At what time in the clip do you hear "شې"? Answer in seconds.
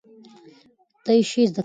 1.29-1.41